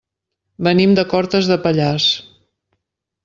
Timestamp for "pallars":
1.67-2.09